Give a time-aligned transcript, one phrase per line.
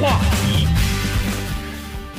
[0.00, 0.66] 话题，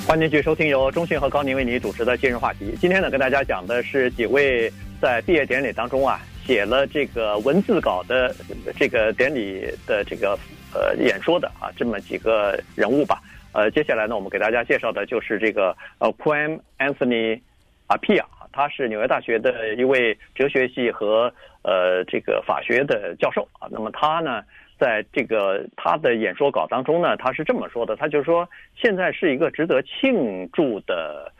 [0.07, 2.75] 欢迎继续收听由中讯和高宁为你主持的今日话题。
[2.79, 8.33] 今天呢，跟大家讲的是几位在毕业典礼当中啊写了这个文字稿的
[8.77, 10.37] 这个典礼的这个
[10.73, 13.21] 呃演说的啊这么几个人物吧。
[13.53, 17.39] 呃，接下来呢，我们给大家介绍的就是这个呃 Quam Anthony
[17.87, 21.31] Apia，他是纽约大学的一位哲学系和
[21.61, 23.67] 呃这个法学的教授啊。
[23.71, 24.43] 那么他呢，
[24.79, 31.31] 在这个他的演说稿当中呢，他是这么说的，他就说现在是一个值得庆祝的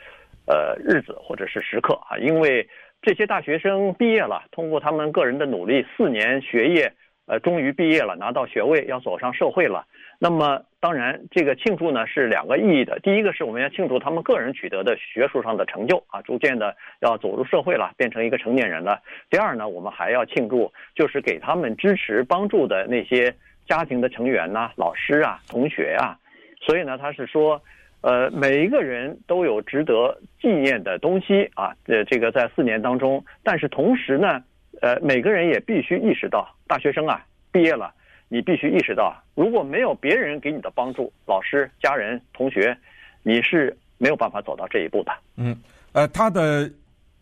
[0.45, 2.68] 呃日子或者是时刻啊，因为
[3.02, 6.94] 这些大学生毕业了，通过他们个人的努力，四年学业。
[7.27, 9.86] 呃，终于毕业了，拿到学位，要走上社会了。
[10.17, 12.98] 那么，当然，这个庆祝呢是两个意义的。
[13.03, 19.02] 第一个是我们要庆祝他们个人取得的学术上的成就啊，逐渐的要走入社会了，变成一个成年人了。
[19.30, 23.36] 第二呢，我们还要庆祝，就是给他们支持帮助的那些
[23.67, 26.17] 家庭的成员呐、老师啊、同学啊。
[26.62, 27.62] 所以呢，他是说，
[28.00, 31.75] 呃，每一个人都有值得纪念的东西啊。
[31.86, 34.41] 这这个在四年当中，但是同时呢。
[34.81, 37.94] 呃，每个人也必须意识到，大学生啊，毕业了，
[38.28, 42.78] 你必须意识到，如果没有别人给你的帮助，老师、家人、同学，
[43.23, 45.11] 你是没有办法走到这一步的。
[45.36, 45.58] 嗯，
[45.94, 46.69] 呃，他的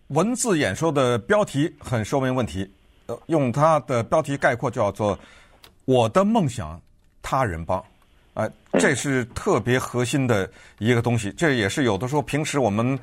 [0.08, 2.70] 文字演说的标题很说明问题，
[3.08, 5.18] 呃，用他的标题概括叫做
[5.86, 6.80] “我的梦想，
[7.22, 7.84] 他人帮”，
[8.36, 13.00] 啊，这是特别核心的一个东西，这也是有的时候平时我们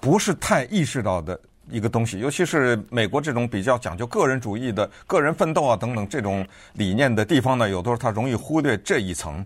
[0.00, 1.38] 不是太意识到的。
[1.70, 9.44] 一个东西，尤其是美国这种比较讲究个人主义的、个人奋斗啊等等这种理念的地方呢，有的时候他容易忽略这一层。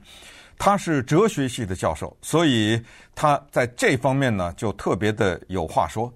[0.59, 2.81] 他是哲学系的教授，所以
[3.15, 6.13] 他在这方面呢就特别的有话说。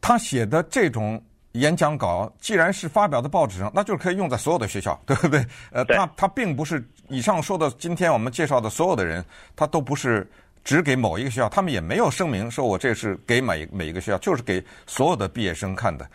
[0.00, 1.22] 他写的这种
[1.52, 5.42] 演讲稿，既然是发表在报纸上，那就是可以用在所有的学校， 对不对？
[5.72, 9.24] 呃，他他并不是以上说的，今天我们介绍的所有的人，
[9.56, 10.28] 他都不是。
[10.68, 16.06] 只给某一个学校，他们也没有声明说我这是给每每一个学校，就是给所有的毕业生看的，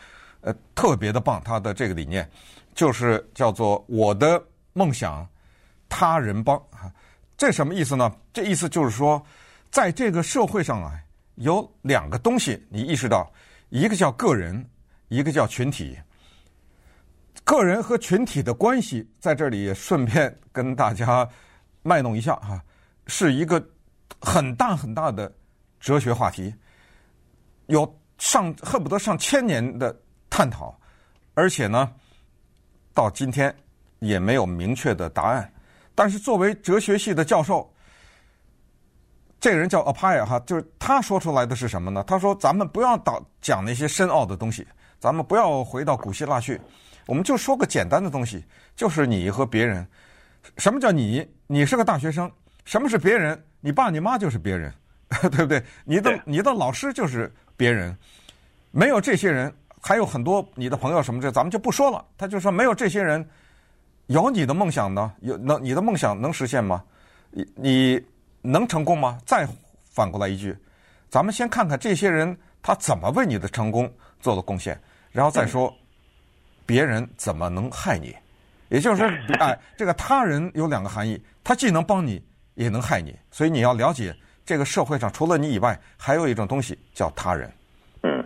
[0.41, 1.41] 呃，特别的棒。
[1.43, 2.29] 他的这个理念
[2.75, 4.39] 就是叫做“我的
[4.73, 5.27] 梦想，
[5.89, 6.85] 他人帮”啊，
[7.35, 8.15] 这什么意思呢？
[8.31, 9.19] 这意思就是说，
[9.71, 11.01] 在这个社会上啊，
[11.33, 13.33] 有两个东西你意识到，
[13.69, 14.63] 一个叫个人，
[15.07, 15.97] 一个叫群体。
[17.43, 21.27] 个人和群体的关系在这里也顺便跟大家
[21.81, 22.63] 卖弄一下哈，
[23.07, 23.59] 是一个。
[24.25, 25.31] 很大很大的
[25.81, 26.53] 哲学话题，
[27.65, 29.93] 有上恨不得上千年的
[30.29, 30.73] 探讨，
[31.33, 31.91] 而且呢，
[32.93, 33.53] 到今天
[33.99, 35.53] 也没有明确的答案。
[35.93, 37.69] 但是作为哲学系的教授，
[39.41, 42.01] 这个人叫 Appiah 哈，就是他说出来的是什么呢？
[42.07, 44.65] 他说：“咱们不要导讲那些深奥的东西，
[44.99, 46.59] 咱们不要回到古希腊去，
[47.07, 49.85] 我们就说个简单的东西，就是你和别人。
[50.57, 51.27] 什么叫你？
[51.45, 52.31] 你是个大学生。
[52.65, 54.73] 什么是别人？”你爸你妈就是别人，
[55.21, 55.63] 对不对？
[55.85, 57.97] 你的你的老师就是别人，
[58.71, 62.05] 没有这些人，还有很多你的朋友什么这，咱们就不说了。
[62.17, 63.25] 他就说没有这些人，
[64.07, 65.13] 有你的梦想呢？
[65.21, 66.83] 有能你的梦想能实现吗？
[67.31, 68.05] 你你
[68.41, 69.17] 能成功吗？
[69.25, 69.47] 再
[69.91, 70.53] 反过来一句，
[71.09, 74.77] 咱们先看看这些人他怎么为你的成功做了贡献，
[75.09, 75.73] 然后再说
[76.65, 78.13] 别人怎么能害你。
[78.67, 79.07] 也就是说，
[79.39, 82.21] 哎，这个他人有两个含义，他既能帮你。
[82.55, 84.13] 也能害你，所以你要了解
[84.45, 87.49] 这个社会上除了你以外，还有一种东西叫他人。
[88.03, 88.23] 嗯，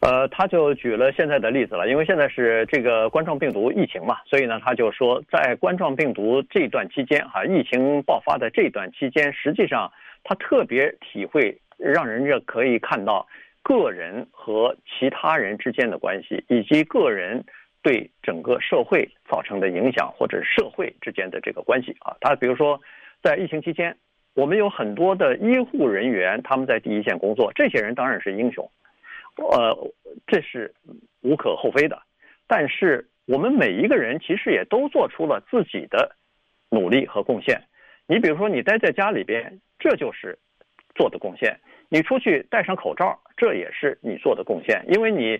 [0.00, 9.92] 呃，他就举了现在的例子了，因为现在是这个冠状病毒疫情嘛，所以呢，他就说在冠状病毒这段期间，哈，疫情爆发的这段期间，实际上
[10.24, 13.26] 他特别体会，让人家可以看到
[13.62, 17.44] 个人和其他人之间的关系，以及个人
[17.82, 22.16] 对整个社会造成的影响，或者社会之间的这个关系啊。
[22.20, 22.80] 他比如说。
[23.24, 23.96] 在疫情期间，
[24.34, 28.70] 我们有很多的医护人员，他们在第一线工作，这些人当然是英雄，
[29.36, 29.90] 呃，
[30.26, 30.74] 这是
[31.22, 32.02] 无可厚非的。
[32.46, 36.14] 但是我们每一个人其实也都做出了自己的
[36.68, 37.62] 努力和贡献。
[38.06, 40.38] 你比如说，你待在家里边，这就是
[40.94, 41.50] 做的贡献；
[41.88, 45.38] 你出去戴上口罩，这也是你做的贡献，因为你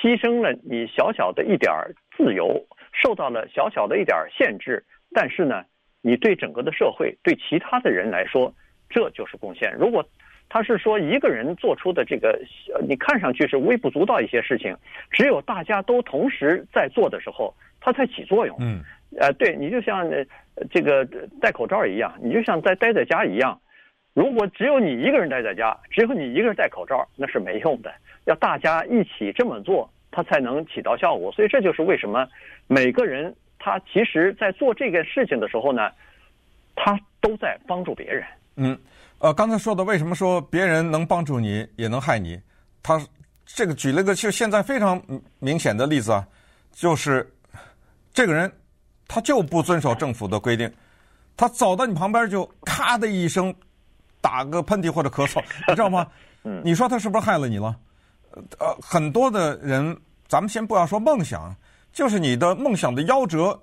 [0.00, 1.70] 牺牲了你小小的一点
[2.16, 5.66] 自由，受到了小小的一点限制，但是呢，
[6.06, 8.54] 你对整个的社会，对其他的人来说，
[8.88, 9.74] 这就是贡献。
[9.76, 10.08] 如果
[10.48, 12.40] 他是说一个人做出的这个，
[12.86, 14.72] 你看上去是微不足道一些事情，
[15.10, 18.56] 只有大家都同时在做的时候，它才起作用。
[18.60, 18.80] 嗯，
[19.18, 20.08] 呃，对，你就像
[20.70, 21.04] 这个
[21.40, 23.60] 戴口罩一样，你就像在待在家一样。
[24.14, 27.92] 如果只有你一个人待在家，只有你一个人戴口罩，那是没用的。
[28.26, 31.32] 要大家一起这么做，它才能起到效果。
[31.32, 32.28] 所以这就是为什么
[32.68, 33.34] 每个人。
[33.66, 35.90] 他其实，在做这个事情的时候呢，
[36.76, 38.24] 他都在帮助别人。
[38.54, 38.78] 嗯，
[39.18, 42.40] 呃，刚才说的为什么说别人能帮助你也能害你？
[42.80, 43.04] 他
[43.44, 45.02] 这个举了个就现在非常
[45.40, 46.24] 明显的例子啊，
[46.70, 47.28] 就是
[48.14, 48.48] 这个人
[49.08, 50.72] 他就不遵守政府的规定，
[51.36, 53.52] 他走到你旁边就咔的一声
[54.20, 56.06] 打个喷嚏或者咳嗽， 你知道吗？
[56.44, 57.74] 嗯，你说他是不是害了你了？
[58.60, 59.98] 呃，很多的人，
[60.28, 61.52] 咱们先不要说梦想，
[61.96, 63.58] 就是你的梦想的夭折，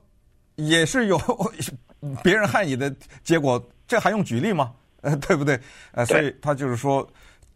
[0.56, 1.22] 也是有
[2.24, 2.92] 别人害你的
[3.24, 4.74] 结果，这还用举例吗？
[5.02, 5.60] 呃， 对不对？
[5.92, 7.08] 呃，所以他就是说，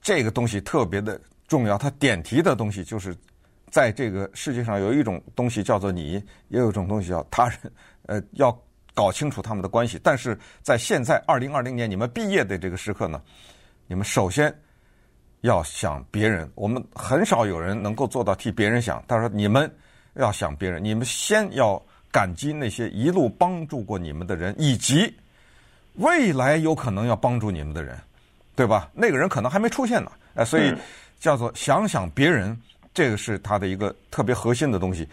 [0.04, 1.80] 这个东西特别的重要。
[1.80, 3.18] 他点题的东西就是，
[3.72, 7.58] 在这个世界上有一种东西叫做你，也有一种东西叫他人。
[8.06, 8.56] 呃，要
[8.94, 10.00] 搞清楚他们的关系。
[10.04, 13.20] 但是在现在二零二零年你们毕业的这个时刻呢，
[13.88, 14.56] 你们首先。
[15.42, 19.02] 要想别人，我们很少有人能够做到替别人想。
[19.08, 19.72] 他说：“你们
[20.18, 21.82] 要想别人，你们先要
[22.12, 25.14] 感激那些一路帮助过你们的人，以及
[25.94, 27.98] 未来有可能要帮助你们的人，
[28.56, 28.90] 对吧？
[28.94, 30.12] 那个人可能还没出现呢。
[30.36, 30.74] 哎，所以
[31.20, 32.56] 叫做想想别人，
[32.94, 35.08] 这个是他的一个特别核心的东西。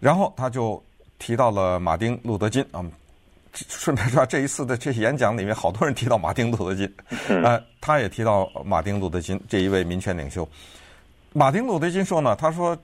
[0.00, 0.82] 然后他就
[1.18, 2.84] 提到了马丁·路德·金啊。”
[3.70, 6.94] 顺便说，这一次的这些演讲里面，好多人提到马丁路德金，
[7.42, 10.46] 呃，他也提到马丁路德金这一位民权领袖。
[11.32, 12.76] 马丁路德金说呢，他说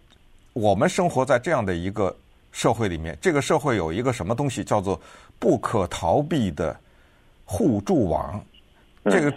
[0.52, 2.14] 我们生活在这样的一个
[2.50, 5.00] 社会里面，这个社会有一个什么东西叫做
[5.38, 6.78] 不可逃避的
[7.44, 8.44] 互助网。
[9.04, 9.32] 这个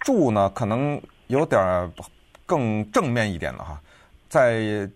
[0.00, 1.92] 助呢，可能有点
[2.46, 3.80] 更正面一点了哈，
[4.28, 4.88] 在。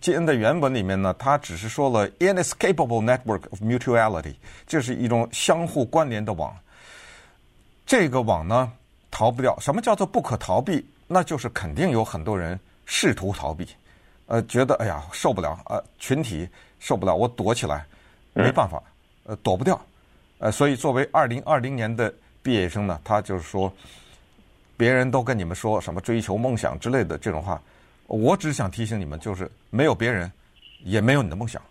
[0.00, 4.34] 基恩的原文里面呢，他只是说了 inescapable network of mutuality，
[4.66, 6.54] 这是一种相互关联的网。
[7.86, 8.70] 这个网呢，
[9.10, 9.58] 逃不掉。
[9.58, 10.84] 什么叫做不可逃避？
[11.06, 13.66] 那就是肯定有很多人试图逃避，
[14.26, 17.84] 呃，觉得哎呀受不了，呃，群体受不了，我躲起来，
[18.34, 18.82] 没办法，
[19.24, 19.80] 呃，躲不掉。
[20.38, 22.12] 呃，所以作为二零二零年的
[22.42, 23.72] 毕业生呢，他就是说，
[24.76, 27.60] 别人都跟你们说什么追求梦想之类的这种话。
[28.08, 30.30] 我只想提醒你们，就是没有别人，
[30.84, 31.62] 也没有你的梦想。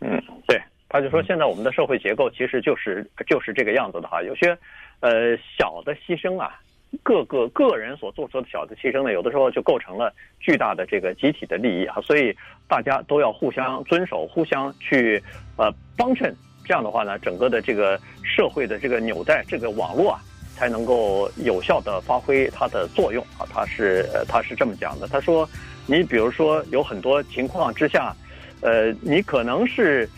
[0.00, 4.22] 嗯，对，他就说现在我们的社会结构其实就是就是这个样子的哈。
[4.22, 4.56] 有些
[5.00, 6.58] 呃小的牺牲啊，
[7.02, 12.00] 各个个人所做出的小的牺牲呢，有的时候就构成了巨大的这个集体的利益啊。
[12.02, 12.36] 所以
[12.66, 15.22] 大家都要互相遵守，互相去
[15.56, 16.34] 呃帮衬。
[16.64, 20.20] 这样的话呢，整个的这个社会的这个纽带，这个网络啊。
[20.58, 23.46] 才能够有效的发挥它的作用啊！
[23.48, 25.06] 他是他是这么讲的。
[25.06, 25.48] 他说
[25.86, 28.12] ：“你比如说有很多情况之下，
[28.60, 30.10] 呃，你可能是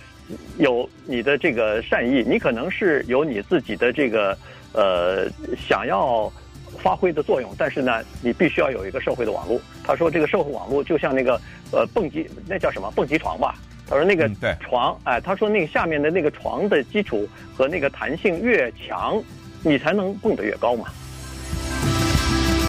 [0.56, 4.34] 有你的这个善意，你可能是有你自己的这个
[4.72, 5.28] 呃
[5.58, 6.32] 想要
[6.78, 11.40] 发挥的作用，但是呢，你必须要有一个社会的网络。”他说：“这个社会网络就像那个
[11.72, 13.54] 呃蹦极，那叫什么蹦极床吧？”
[13.88, 14.30] 他说：“那个
[14.60, 19.22] 床，哎，他说那个下面的那个床的基础和那个弹性越强。”
[19.62, 20.86] 你才能蹦得越高嘛。